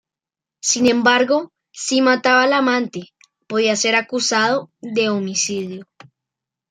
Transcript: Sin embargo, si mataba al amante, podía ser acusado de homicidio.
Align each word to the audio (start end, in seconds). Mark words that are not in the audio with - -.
Sin 0.61 0.87
embargo, 0.87 1.51
si 1.71 2.01
mataba 2.01 2.41
al 2.41 2.53
amante, 2.53 3.09
podía 3.45 3.75
ser 3.75 3.95
acusado 3.95 4.71
de 4.81 5.09
homicidio. 5.09 5.85